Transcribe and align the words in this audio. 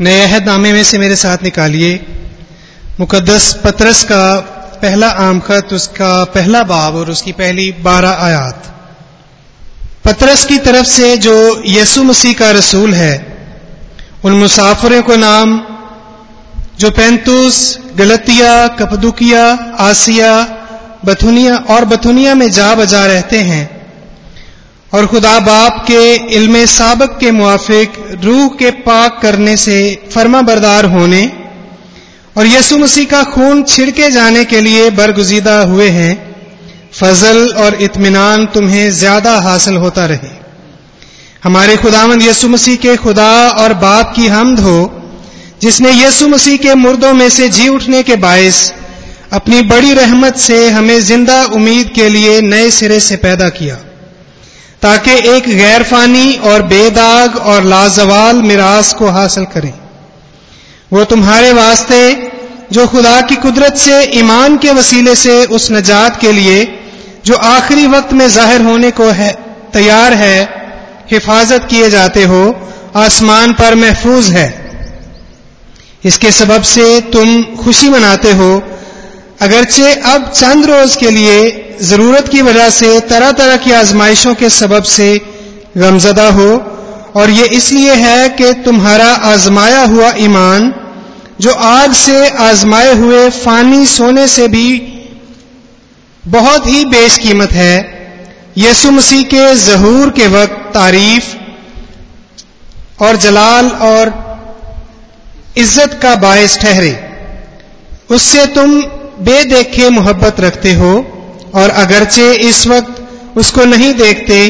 नए 0.00 0.22
अहद 0.22 0.46
नामे 0.46 0.72
में 0.72 0.84
से 0.84 0.98
मेरे 0.98 1.16
साथ 1.16 1.38
निकालिए। 1.42 2.06
मुकद्दस 3.00 3.60
पत्रस 3.64 4.04
का 4.04 4.40
पहला 4.82 5.08
आम 5.08 5.40
खत, 5.40 5.68
उसका 5.72 6.24
पहला 6.24 6.62
बाब 6.62 6.94
और 6.96 7.10
उसकी 7.10 7.32
पहली 7.32 7.72
बारह 7.72 8.10
आयात। 8.10 8.62
पत्रस 10.04 10.44
की 10.44 10.58
तरफ़ 10.58 10.86
से 10.86 11.16
जो 11.16 11.62
यसु 11.66 12.02
मसीह 12.02 12.32
का 12.32 12.50
रसूल 12.50 12.94
है, 12.94 13.36
उन 14.24 14.32
मुसाफिरों 14.32 15.02
को 15.02 15.16
नाम, 15.16 15.64
जो 16.78 16.90
पैंतुस, 16.90 17.78
गलतिया, 17.96 18.68
कपदुकिया, 18.68 19.74
आसिया, 19.78 20.42
बथुनिया 21.04 21.56
और 21.56 21.84
बथुनिया 21.84 22.34
में 22.34 22.50
जा 22.50 22.74
बजा 22.74 23.06
रहते 23.06 23.38
हैं 23.38 23.73
और 24.94 25.06
खुदा 25.06 25.38
बाप 25.40 25.84
के 25.86 26.02
इल्म 26.36 26.64
सबक 26.68 27.16
के 27.20 27.30
मुआफिक 27.30 27.92
रूह 28.24 28.48
के 28.58 28.70
पाक 28.82 29.18
करने 29.22 29.56
से 29.56 29.78
फर्मा 30.14 30.42
बरदार 30.42 30.84
होने 30.88 31.22
और 32.36 32.46
यसु 32.46 32.78
मसीह 32.78 33.04
का 33.04 33.22
खून 33.30 33.62
छिड़के 33.64 34.10
जाने 34.10 34.44
के 34.44 34.60
लिए 34.60 34.90
बरगुजीदा 34.90 35.58
हुए 35.62 35.88
हैं, 35.88 36.12
फजल 36.92 37.52
और 37.54 37.74
इत्मीनान 37.82 38.44
तुम्हें 38.46 38.90
ज़्यादा 38.92 39.32
हासिल 39.40 39.76
होता 39.76 40.04
रहे। 40.06 40.30
हमारे 41.44 41.76
खुदावंद 41.76 42.22
यसु 42.22 42.48
मसीह 42.48 42.76
के 42.76 42.96
खुदा 42.96 43.32
और 43.62 43.74
बाप 43.80 44.12
की 44.16 44.26
हमद 44.26 44.60
हो, 44.60 44.78
जिसने 45.62 45.92
यसु 45.94 46.28
मसीह 46.28 46.56
के 46.56 46.74
मुर्दों 46.76 47.12
में 47.14 47.28
से 47.30 47.48
जी 47.48 47.68
उठने 47.68 48.02
के 48.02 48.16
बायस 48.18 48.60
अपनी 49.32 49.60
बड़ी 49.68 49.92
रहमत 49.94 50.36
से 50.38 50.68
हमें 50.70 51.00
ज़िंदा 51.02 51.42
उम्मीद 51.54 51.90
के 51.94 52.08
लिए 52.08 52.40
नए 52.42 52.70
सिरे 52.70 53.00
से 53.00 53.16
पैदा 53.18 53.48
किया। 53.50 53.78
ताकि 54.84 55.10
एक 55.10 55.48
गैर 55.48 55.82
फानी 55.82 56.36
और 56.36 56.62
बेदाग 56.62 57.36
और 57.36 57.64
लाजवाल 57.64 58.36
मिरास 58.36 58.92
को 58.92 59.06
हासिल 59.06 59.44
करें। 59.44 59.72
वो 60.92 61.04
तुम्हारे 61.04 61.52
वास्ते, 61.52 62.30
जो 62.72 62.86
खुदा 62.86 63.20
की 63.20 63.36
कुदरत 63.36 63.76
से, 63.76 64.02
ईमान 64.18 64.56
के 64.56 64.70
वसीले 64.70 65.14
से 65.14 65.44
उस 65.44 65.72
नजात 65.72 66.20
के 66.20 66.32
लिए, 66.32 66.80
जो 67.26 67.34
आखिरी 67.34 67.86
वक्त 67.86 68.12
में 68.12 68.28
ज़ाहिर 68.28 68.62
होने 68.62 68.90
को 68.90 69.04
है, 69.04 69.32
तैयार 69.72 70.12
है, 70.12 70.48
हिफाजत 71.10 71.66
किए 71.70 71.90
जाते 71.90 72.24
हो, 72.24 72.56
आसमान 72.96 73.52
पर 73.52 73.74
महफूज 73.74 74.28
है। 74.28 74.48
इसके 76.04 76.32
सबब 76.32 76.62
से 76.62 77.00
तुम 77.00 77.42
खुशी 77.42 77.88
मनाते 77.88 78.32
हो 78.32 78.62
अगरचे 79.40 79.92
अब 80.06 80.30
चंद 80.30 80.66
रोज 80.66 80.96
के 80.96 81.10
लिए 81.10 81.38
ज़रूरत 81.82 82.28
की 82.28 82.42
वजह 82.42 82.68
से 82.72 82.98
तरह 83.08 83.32
तरह 83.32 83.56
की 83.56 83.72
आजमाइशों 83.74 84.34
के 84.34 84.48
सबब 84.50 84.82
से 84.90 85.08
गमजदा 85.76 86.28
हो, 86.30 86.50
और 87.16 87.30
ये 87.30 87.46
इसलिए 87.56 87.94
है 87.96 88.28
कि 88.30 88.52
तुम्हारा 88.64 89.08
आजमाया 89.26 89.82
हुआ 89.84 90.12
ईमान, 90.20 90.72
जो 91.40 91.52
आग 91.66 91.92
से 91.94 92.28
आजमाए 92.40 92.94
हुए 92.94 93.28
फानी 93.32 93.86
सोने 93.88 94.26
से 94.28 94.48
भी 94.48 94.68
बहुत 96.28 96.66
ही 96.66 96.84
बेशकीमत 96.86 97.52
है 97.52 97.76
यसु 98.58 98.90
मसीह 98.92 99.22
के 99.30 99.54
जहूर 99.56 100.10
के 100.10 100.26
वक्त 100.30 100.70
तारीफ़ 100.74 101.26
और 103.04 103.16
जलाल 103.18 103.68
और 103.84 104.12
इज़्ज़त 105.58 105.98
का 106.02 106.14
बायस 106.20 106.58
ठहरे। 106.58 106.92
उससे 108.10 108.46
तुम 108.54 108.80
बेदेखे 109.20 109.88
मोहब्बत 109.90 110.40
रखते 110.40 110.72
हो 110.72 110.92
और 111.54 111.70
अगरचे 111.70 112.32
इस 112.32 112.66
वक्त 112.66 113.02
उसको 113.36 113.64
नहीं 113.64 113.94
देखते 113.94 114.48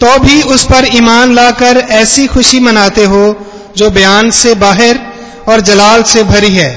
तो 0.00 0.18
भी 0.18 0.42
उस 0.42 0.64
पर 0.64 0.86
ईमान 0.96 1.34
लाकर 1.34 1.76
ऐसी 1.76 2.26
खुशी 2.26 2.60
मनाते 2.60 3.04
हो 3.04 3.36
जो 3.76 3.90
बयान 3.90 4.30
से 4.30 4.54
बाहर 4.54 4.98
और 5.48 5.60
जलाल 5.60 6.02
से 6.02 6.22
भरी 6.22 6.54
है। 6.54 6.70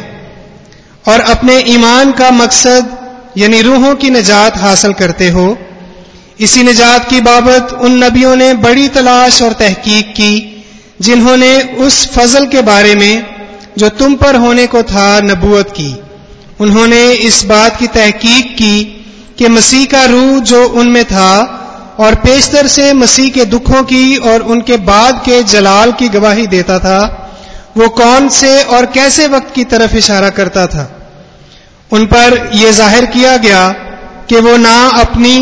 और 1.07 1.19
अपने 1.19 1.59
ईमान 1.59 2.11
का 2.11 2.31
मकसद, 2.31 2.97
यानी 3.37 3.61
रूहों 3.61 3.95
की 3.95 4.09
निजात 4.09 4.57
हासिल 4.57 4.93
करते 4.93 5.29
हो। 5.29 5.57
इसी 6.39 6.63
निजात 6.63 7.09
की 7.09 7.21
बाबत 7.21 7.73
उन 7.73 8.03
नबियों 8.03 8.35
ने 8.35 8.53
बड़ी 8.53 8.87
तलाश 8.87 9.41
और 9.41 9.53
तहकीक 9.53 10.11
की, 10.11 10.65
जिन्होंने 11.01 11.61
उस 11.61 12.07
फजल 12.11 12.45
के 12.45 12.61
बारे 12.61 12.95
में, 12.95 13.25
जो 13.77 13.89
तुम 13.89 14.15
पर 14.15 14.35
होने 14.35 14.67
को 14.67 14.83
था 14.83 15.19
नबूत 15.19 15.69
की। 15.69 15.95
उन्होंने 16.61 17.11
इस 17.11 17.43
बात 17.45 17.77
की 17.77 17.87
तहकीक 17.87 18.53
की 18.55 18.83
कि 19.39 19.47
मसीह 19.47 19.85
का 19.85 20.03
रूह 20.05 20.39
जो 20.41 20.63
उनमें 20.79 21.03
था 21.05 21.31
और 21.99 22.15
पेशतर 22.15 22.67
से 22.67 22.91
मसीह 22.93 23.29
के 23.29 23.45
दुखों 23.45 23.83
की 23.83 24.15
और 24.25 24.41
उनके 24.41 24.77
बाद 24.85 25.21
के 25.25 25.41
जलाल 25.43 25.91
की 25.91 26.07
गवाही 26.09 26.47
देता 26.47 26.79
था, 26.79 26.99
वो 27.77 27.89
कौन 27.89 28.29
से 28.29 28.61
और 28.63 28.85
कैसे 28.85 29.27
वक्त 29.27 29.53
की 29.55 29.63
तरफ़ 29.63 29.95
इशारा 29.95 30.29
करता 30.29 30.65
था? 30.67 30.89
उन 31.91 32.05
पर 32.05 32.51
यह 32.53 32.71
ज़ाहिर 32.71 33.05
किया 33.05 33.35
गया 33.37 33.67
कि 34.29 34.35
वो 34.35 34.55
ना 34.57 34.77
अपनी, 34.99 35.37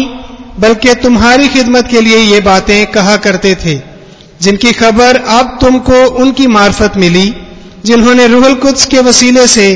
बल्कि 0.59 0.94
तुम्हारी 0.96 1.47
खिदमत 1.47 1.88
के 1.88 2.02
लिए 2.02 2.18
ये 2.18 2.40
बातें 2.41 2.85
कहा 2.88 3.16
करते 3.18 3.56
थे, 3.56 3.79
जिनकी 4.41 4.72
खबर 4.73 5.16
अब 5.16 5.57
तुमको 5.62 6.06
उनकी 6.18 6.47
मार्फत 6.50 6.97
मिली, 6.97 7.34
जिन्होंने 7.85 8.28
रूहल 8.28 8.53
कुछ 8.56 8.85
के 8.85 9.00
वसीले 9.00 9.47
से 9.47 9.72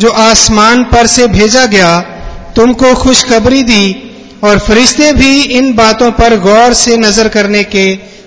जो 0.00 0.10
आसमान 0.10 0.84
पर 0.84 1.06
से 1.06 1.26
भेजा 1.28 1.64
गया, 1.66 2.00
तुमको 2.56 2.94
खुशखबरी 2.94 3.62
दी 3.62 3.84
और 4.44 4.58
फरिश्ते 4.58 5.12
भी 5.12 5.40
इन 5.58 5.72
बातों 5.74 6.10
पर 6.12 6.38
गौर 6.40 6.74
से 6.74 6.96
नज़र 6.96 7.28
करने 7.28 7.62
के 7.64 7.86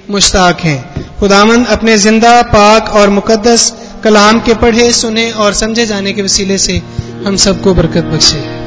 मुश्ताक 0.09 0.59
हैं। 0.59 1.17
खुदामंद 1.19 1.67
अपने 1.67 1.97
ज़िंदा, 1.97 2.41
पाक 2.41 2.89
और 2.89 3.09
मुकद्दस 3.09 3.71
कलाम 4.03 4.39
के 4.39 4.53
पढ़े, 4.55 4.91
सुने 4.91 5.31
और 5.31 5.53
समझे 5.53 5.85
जाने 5.85 6.13
के 6.13 6.21
वसीले 6.21 6.57
से 6.57 6.81
हम 7.25 7.35
सबको 7.37 7.73
बरकत 7.73 8.03
बख्शे। 8.05 8.62